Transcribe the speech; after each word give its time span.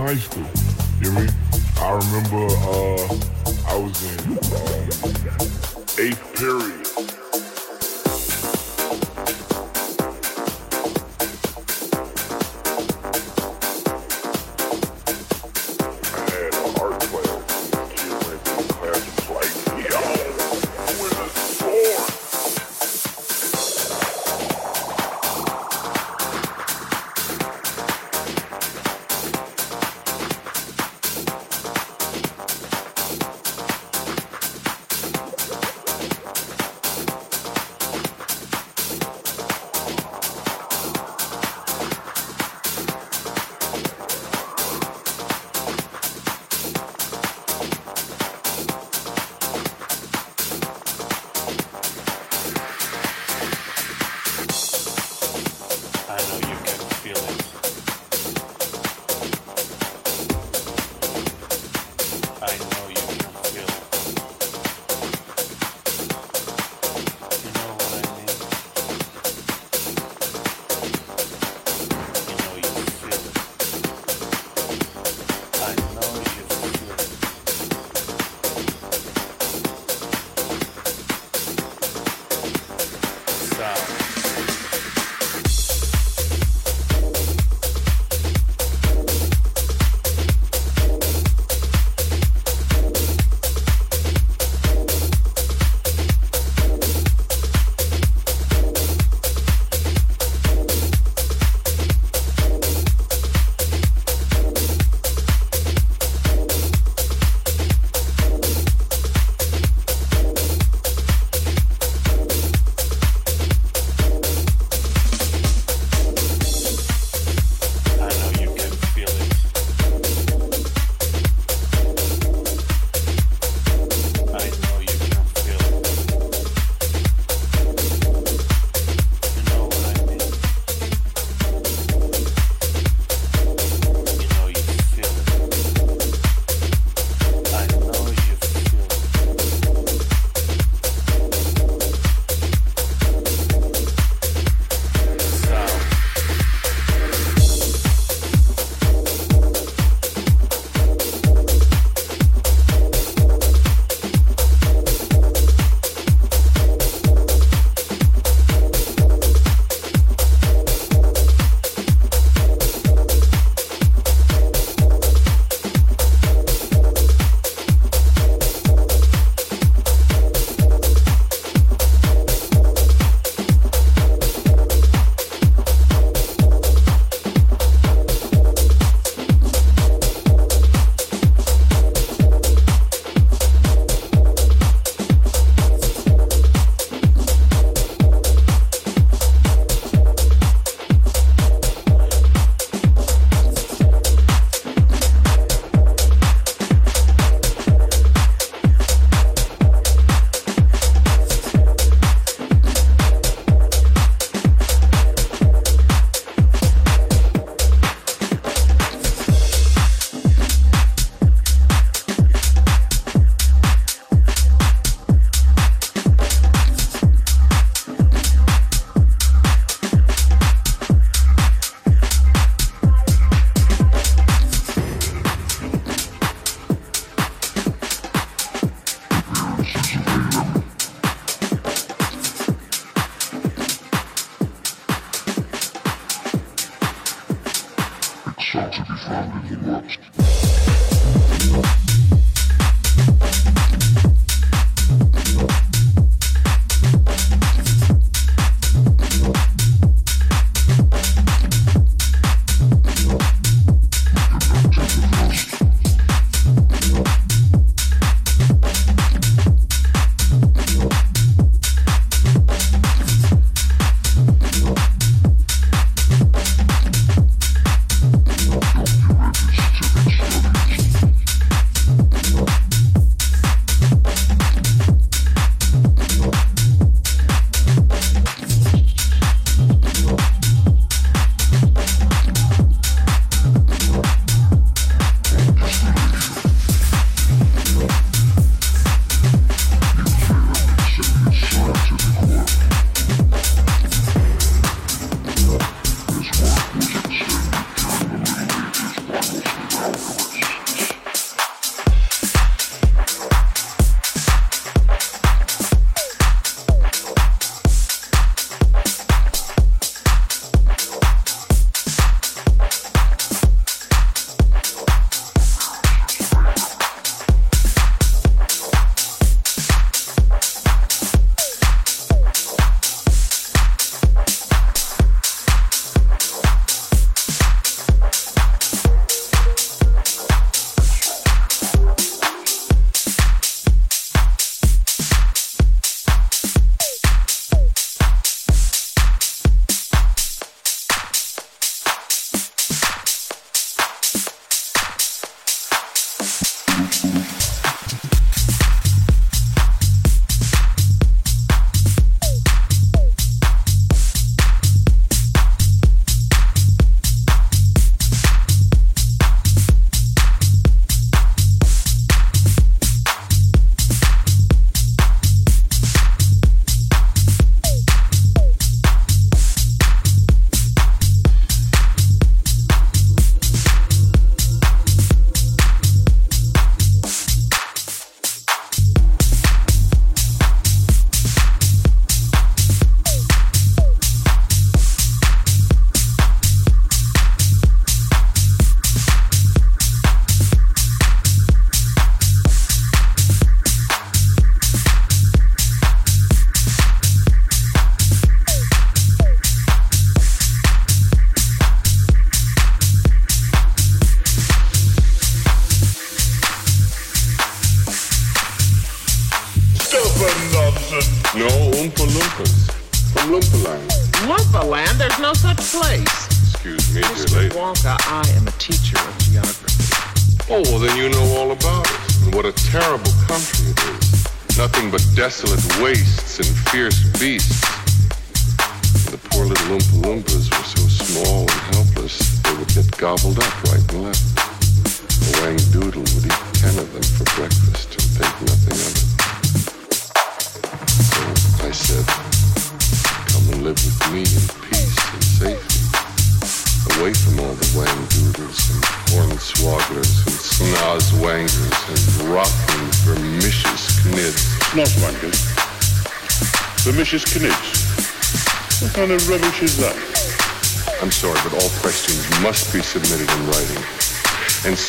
high 0.00 0.16
school. 0.16 0.46
You 1.00 1.12
know 1.12 1.20
I? 1.20 1.28
I 1.80 1.90
remember 1.96 2.44
uh, 2.46 3.06
I 3.66 3.76
was 3.78 4.02
in 4.04 4.20
um, 4.32 4.88
eighth 5.98 6.24
period. 6.36 7.19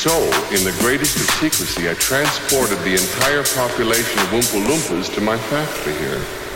So, 0.01 0.17
in 0.49 0.63
the 0.65 0.75
greatest 0.79 1.15
of 1.17 1.29
secrecy, 1.37 1.87
I 1.87 1.93
transported 1.93 2.79
the 2.79 2.93
entire 2.93 3.43
population 3.43 4.17
of 4.21 4.29
Oompa 4.33 4.65
Loompas 4.65 5.13
to 5.13 5.21
my 5.21 5.37
factory 5.37 5.93
here. 5.93 6.50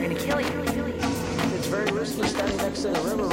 I'm 0.00 0.06
going 0.06 0.16
to 0.16 0.24
kill 0.24 0.40
you. 0.40 0.62
It's 1.54 1.66
very 1.66 1.92
risky 1.92 2.26
standing 2.26 2.56
next 2.56 2.80
to 2.82 2.88
the 2.88 3.00
river 3.02 3.28